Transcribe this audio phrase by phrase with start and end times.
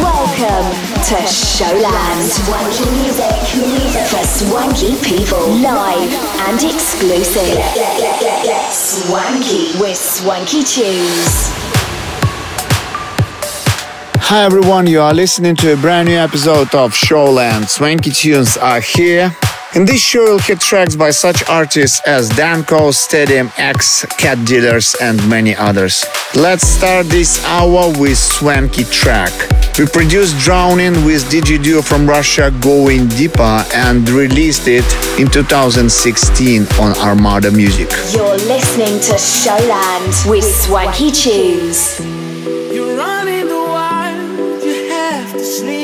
[0.00, 0.72] Welcome
[1.04, 2.24] to Showland.
[2.24, 3.36] Swanky music
[4.08, 5.46] for swanky people.
[5.60, 6.12] Live
[6.48, 7.60] and exclusive.
[8.72, 11.50] Swanky with Swanky Tunes.
[14.22, 17.68] Hi everyone, you are listening to a brand new episode of Showland.
[17.68, 19.36] Swanky tunes are here.
[19.72, 24.96] In this show, you'll hear tracks by such artists as Danko, Stadium X, Cat Dealers,
[25.00, 26.04] and many others.
[26.34, 29.30] Let's start this hour with Swanky track.
[29.78, 34.84] We produced Drowning with DJ Duo from Russia Going Deeper and released it
[35.20, 37.90] in 2016 on Armada Music.
[38.12, 42.00] You're listening to Showland with Swanky Tunes.
[42.74, 45.79] You're running the wild, you have to sleep.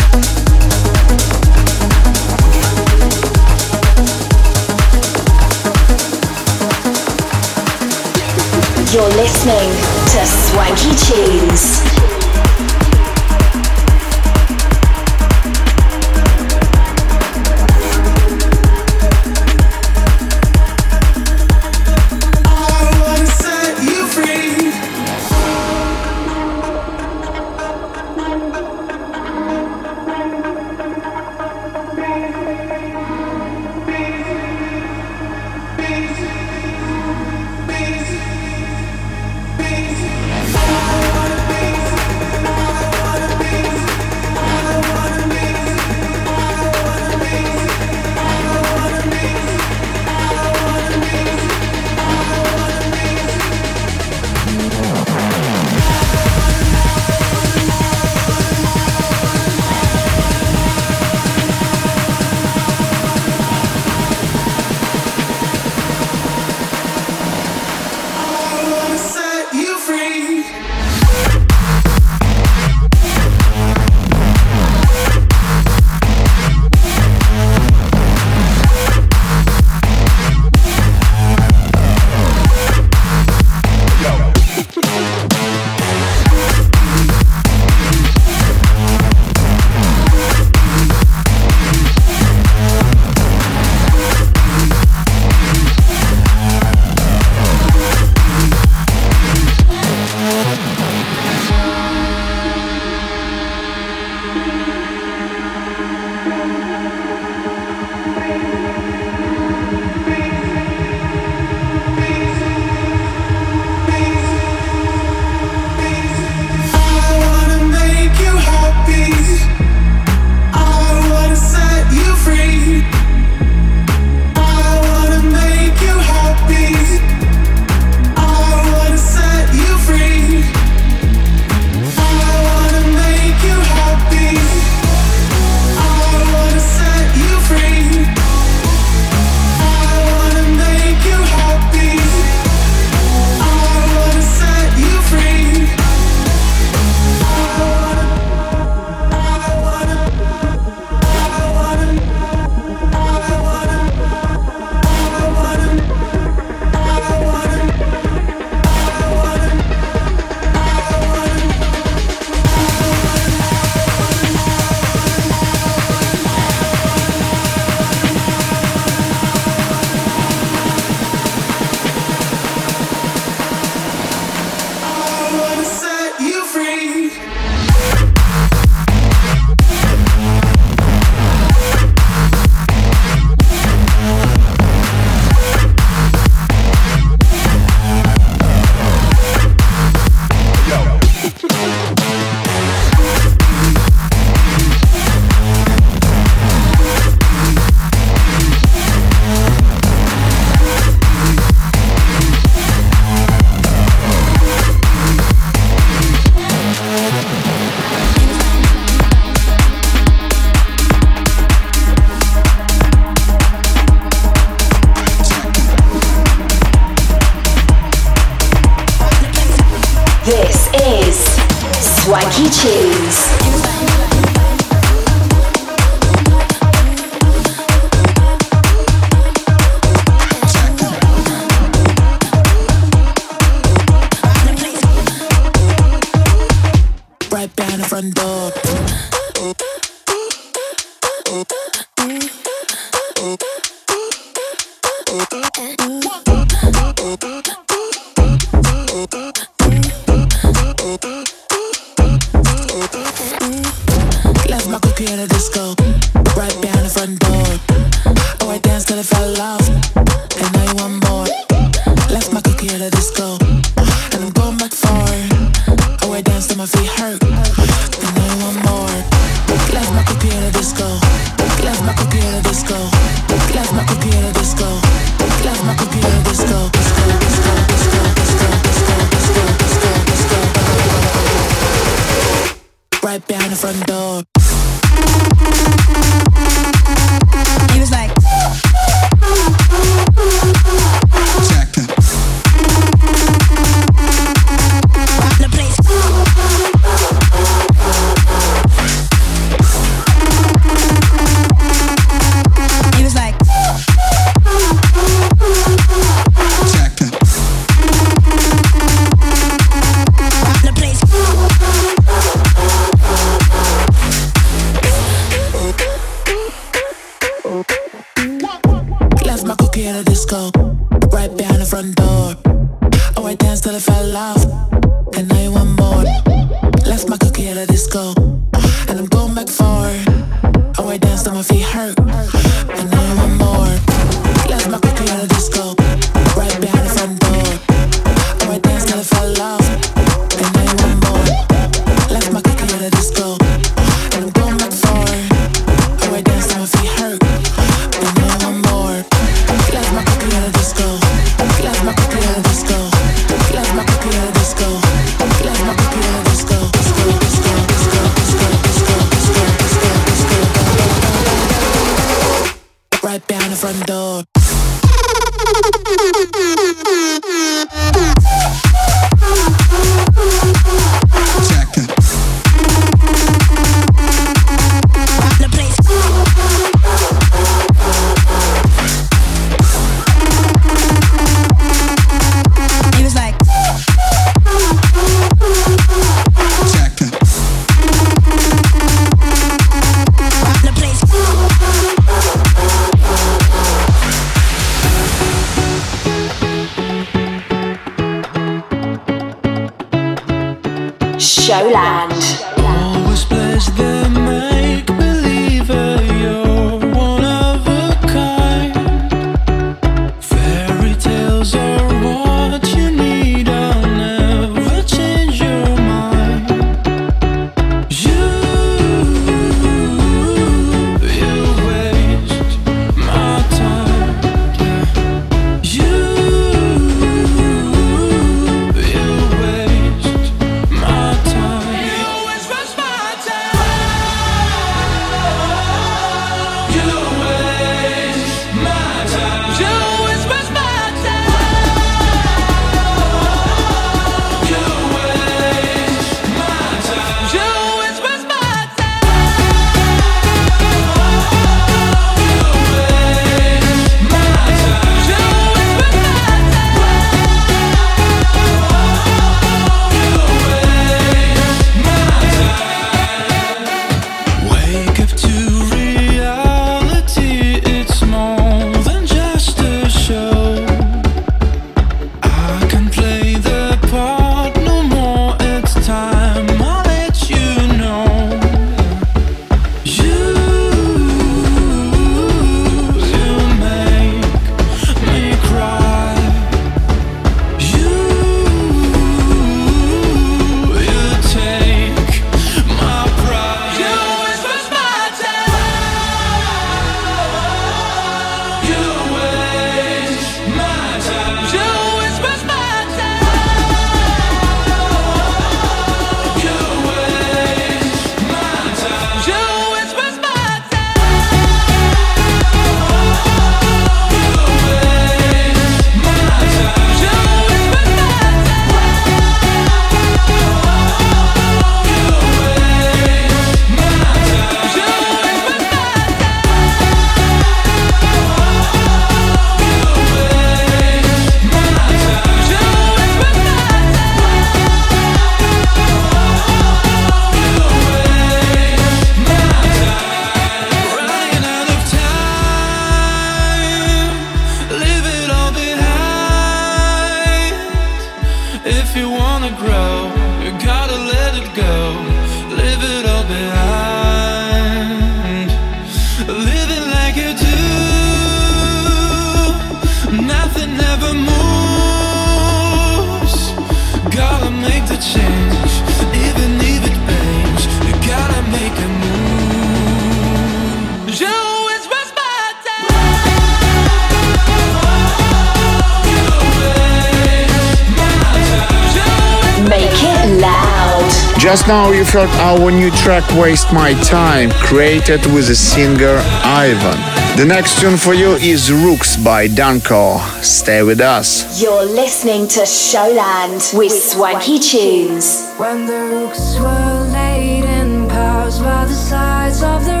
[582.11, 586.99] Just heard our new track Waste My Time, created with the singer Ivan.
[587.37, 590.17] The next tune for you is Rooks by Danko.
[590.41, 591.61] Stay with us.
[591.61, 595.53] You're listening to Showland with Swanky Tunes.
[595.55, 600.00] When the rooks were laid in piles by the sides of the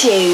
[0.00, 0.29] Swanky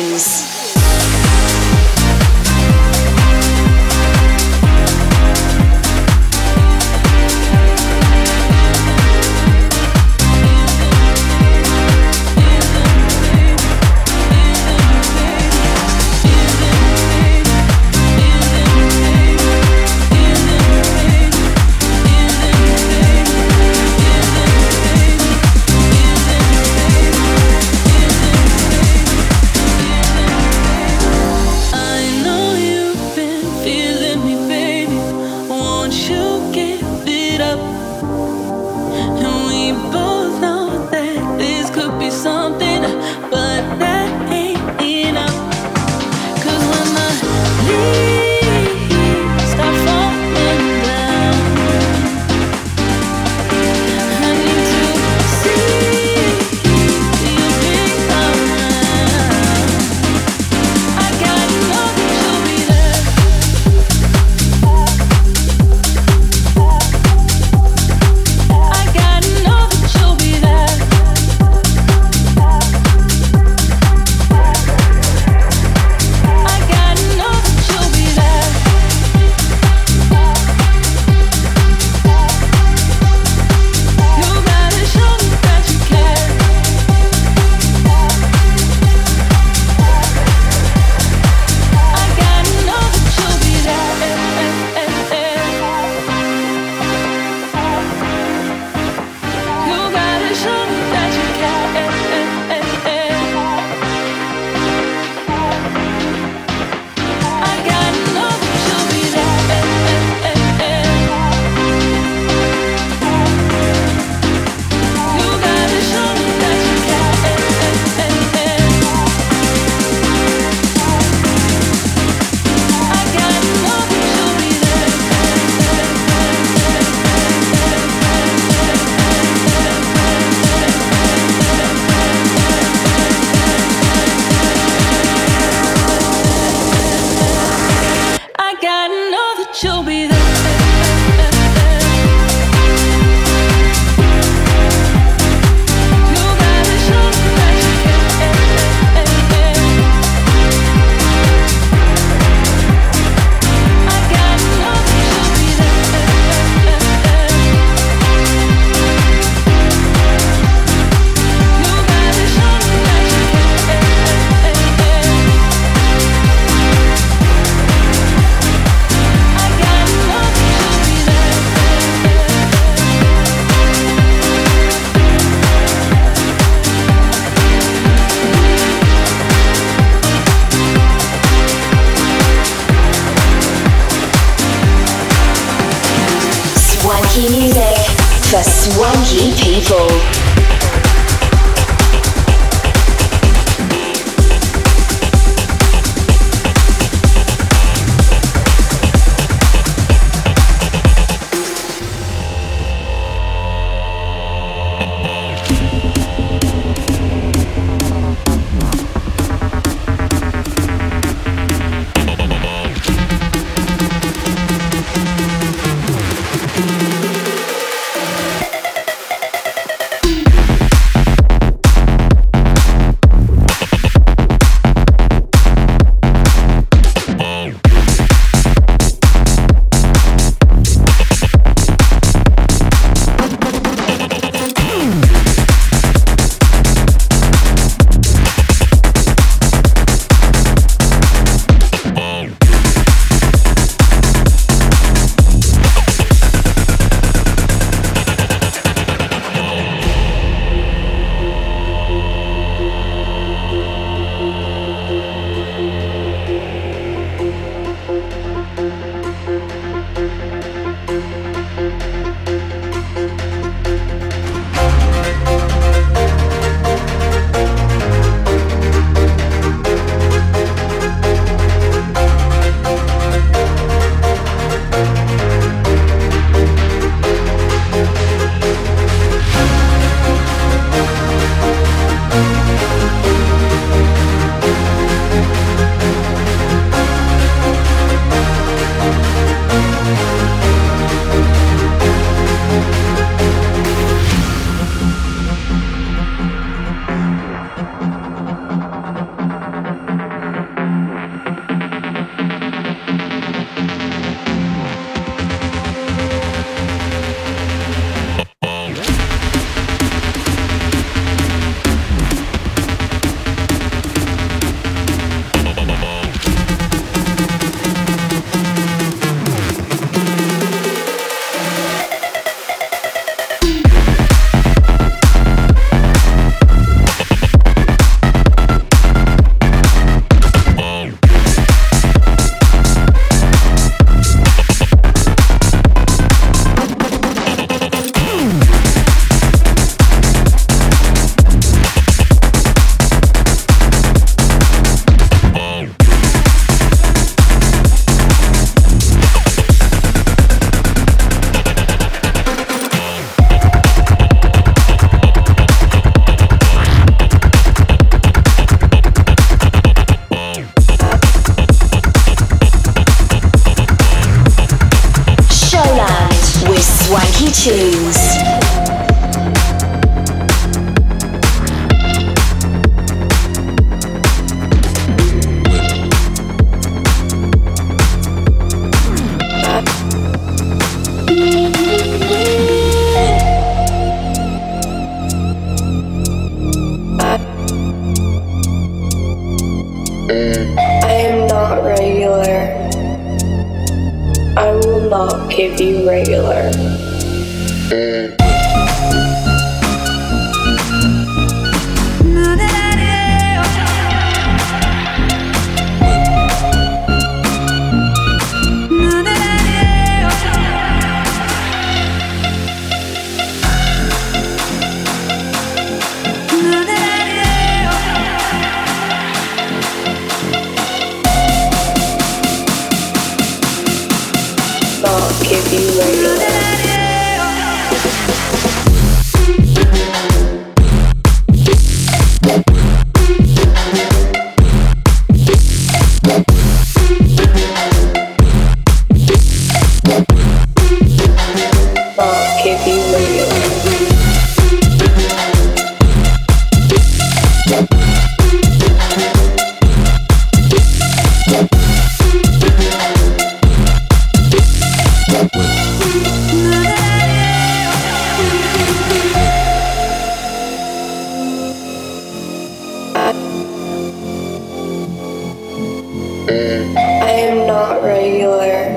[466.37, 468.69] I am not regular.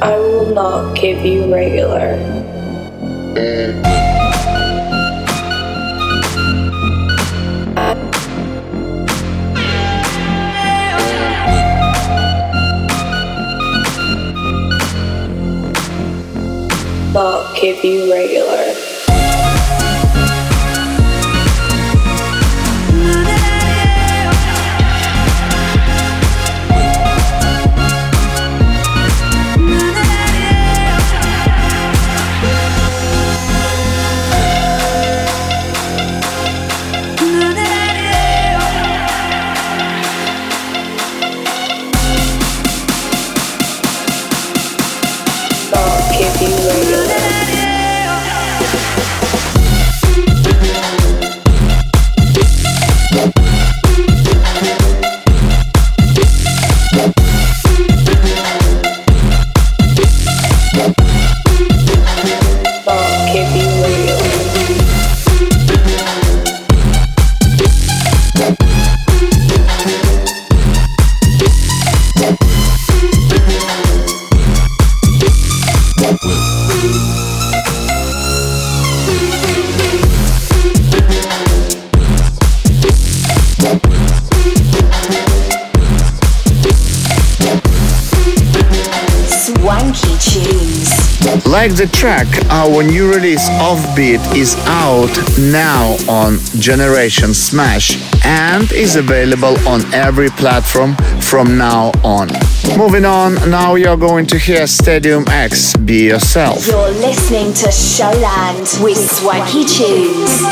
[0.00, 2.18] I will not give you regular.
[17.12, 18.61] Not give you regular.
[91.62, 98.96] Like the track, our new release Offbeat is out now on Generation Smash and is
[98.96, 102.30] available on every platform from now on.
[102.76, 106.66] Moving on, now you're going to hear Stadium X Be Yourself.
[106.66, 110.42] You're listening to Showland with Swanky tunes.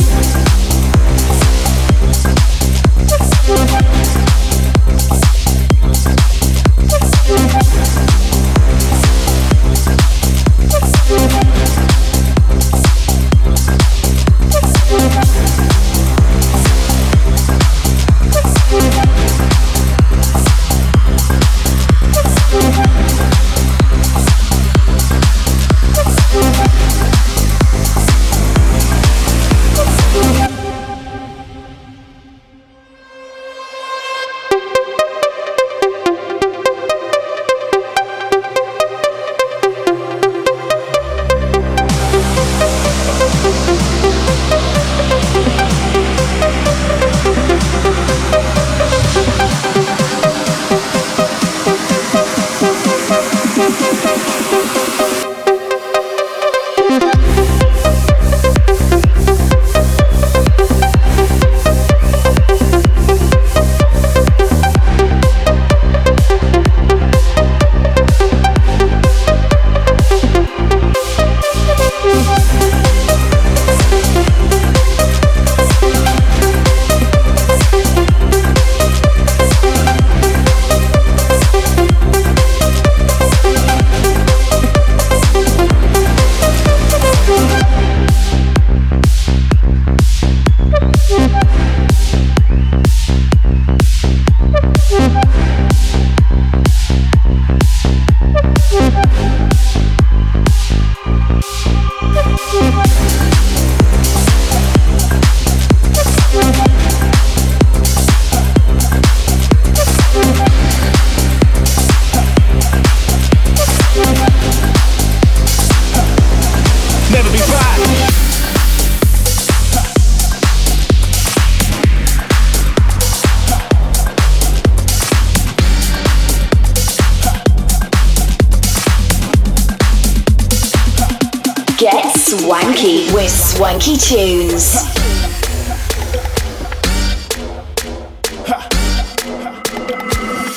[133.81, 134.74] funky tunes.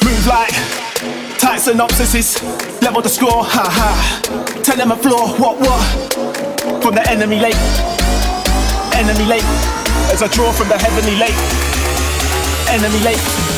[0.03, 0.51] Move like
[1.39, 2.43] tight synopsis,
[2.81, 4.61] level the score, ha ha.
[4.63, 6.83] Tell them a floor, what what?
[6.83, 7.55] From the enemy lake,
[8.93, 9.43] enemy lake.
[10.11, 11.37] As I draw from the heavenly lake,
[12.69, 13.52] enemy lake.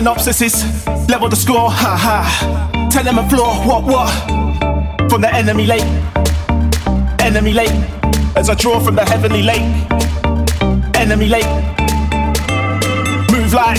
[0.00, 0.64] synopsis
[1.10, 2.88] level the score, ha ha.
[2.90, 4.10] Tell them a floor, what what?
[5.10, 5.84] From the enemy lake,
[7.20, 7.76] enemy lake.
[8.34, 9.68] As I draw from the heavenly lake,
[10.96, 11.52] enemy lake.
[13.30, 13.78] Move like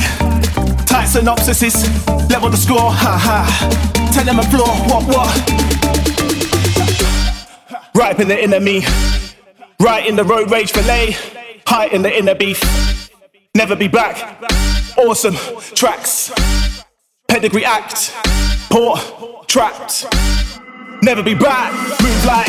[0.86, 1.74] tight synopsis
[2.30, 3.42] level the score, ha ha.
[4.14, 5.32] Tell them a floor, what what?
[7.96, 8.84] Right in the enemy,
[9.80, 11.16] right in the road rage fillet,
[11.66, 12.62] high in the inner beef.
[13.56, 14.71] Never be back.
[15.02, 15.34] Awesome
[15.74, 16.32] tracks.
[17.28, 18.14] Pedigree act.
[18.70, 18.98] poor
[19.48, 20.06] trapped.
[21.02, 21.74] Never be back.
[22.02, 22.46] Move like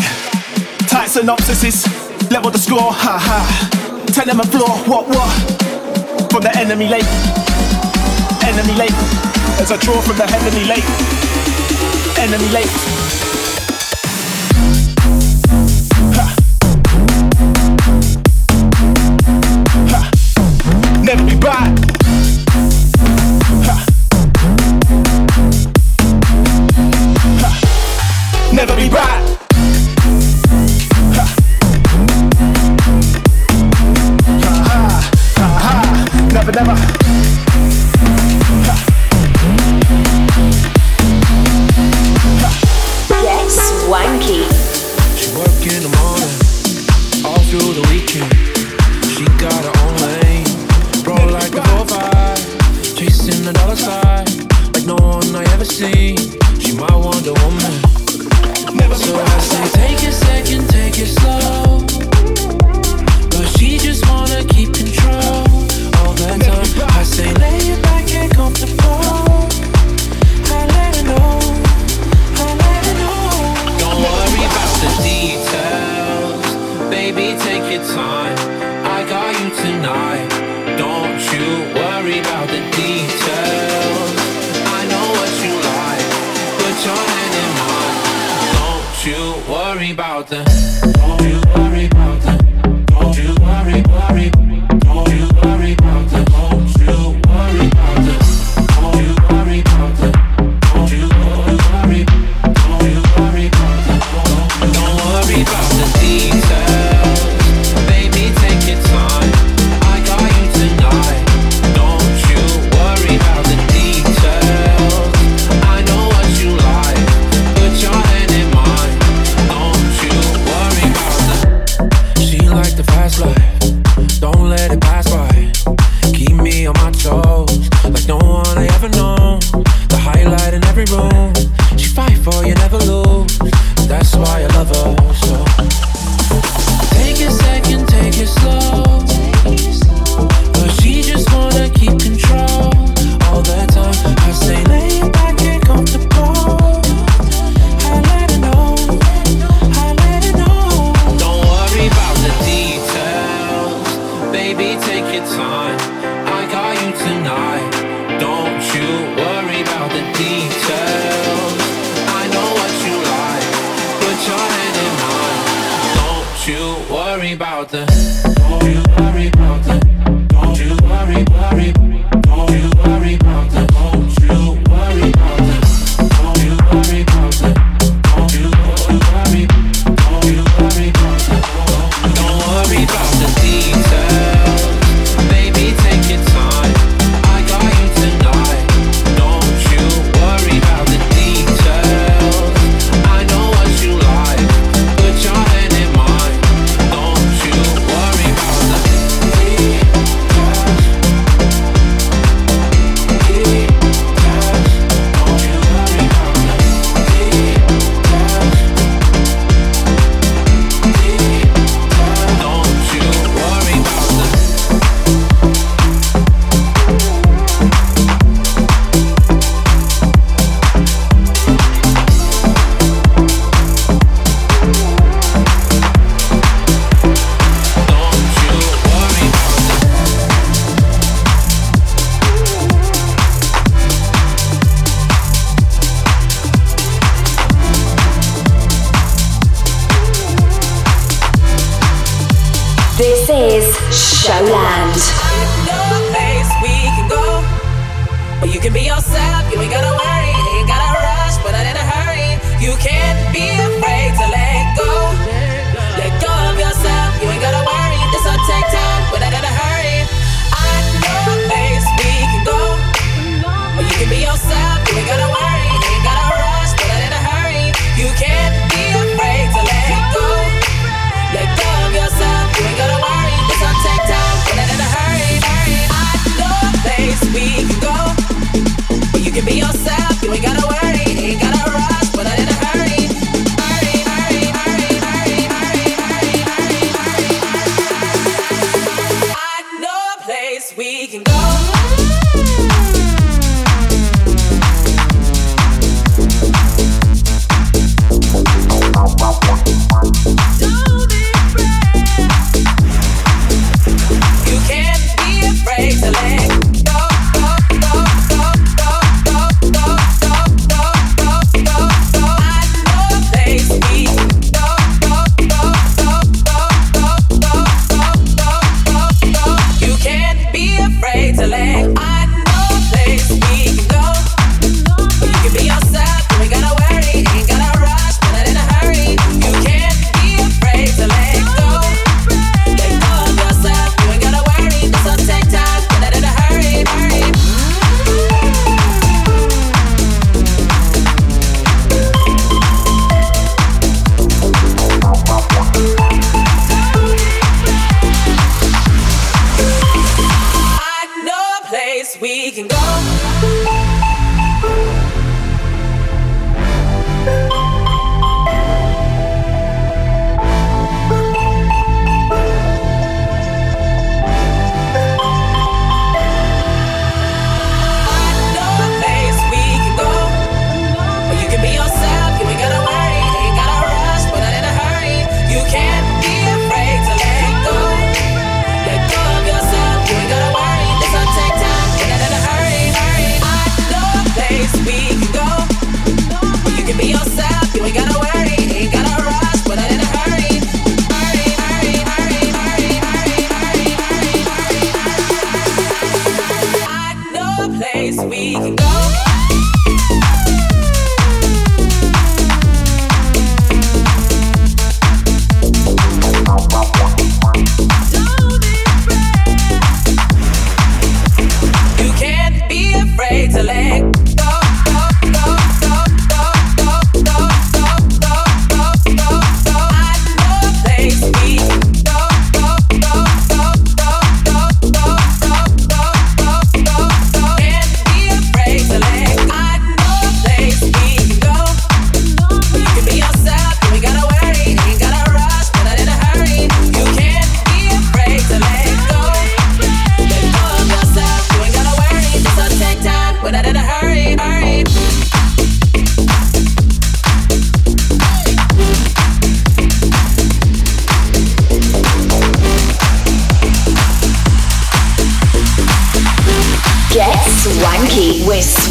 [0.87, 1.87] tight synopsis.
[2.31, 2.93] Level the score.
[2.93, 4.05] Ha ha.
[4.09, 4.69] Tell them a floor.
[4.85, 6.31] What what?
[6.31, 7.09] From the enemy lake.
[8.45, 8.99] Enemy lake.
[9.59, 10.85] As I draw from the heavenly lake.
[12.19, 13.02] Enemy lake.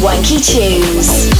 [0.02, 1.30] Wanky Tunes.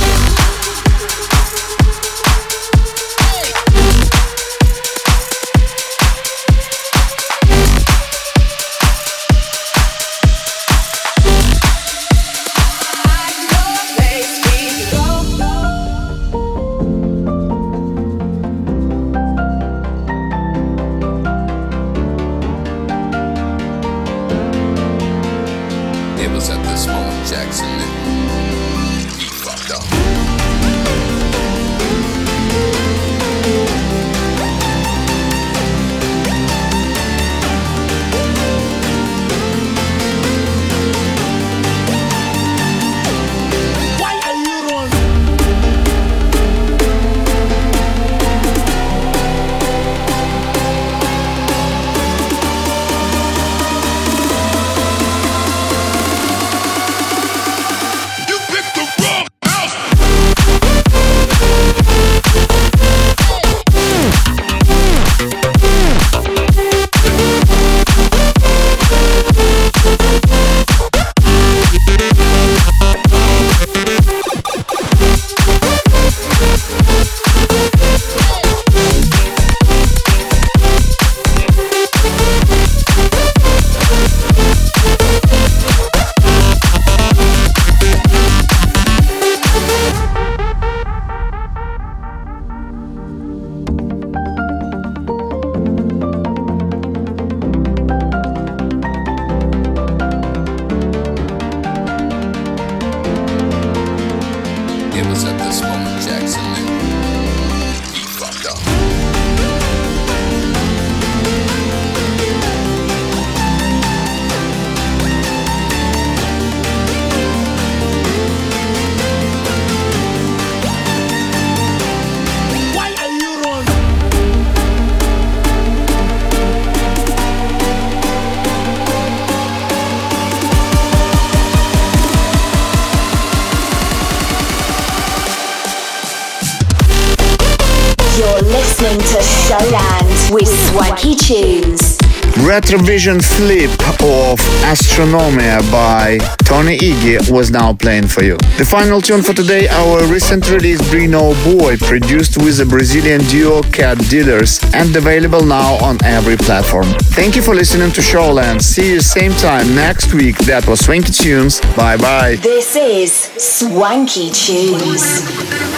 [142.52, 143.70] Retrovision Flip
[144.02, 144.38] of
[144.68, 148.36] Astronomia by Tony Igy was now playing for you.
[148.58, 153.62] The final tune for today, our recent release Brino Boy, produced with the Brazilian duo
[153.62, 156.88] Cat Dealers and available now on every platform.
[157.16, 158.60] Thank you for listening to Showland.
[158.60, 160.36] See you same time next week.
[160.40, 161.58] That was Swanky Tunes.
[161.74, 162.36] Bye bye.
[162.36, 165.71] This is Swanky Tunes.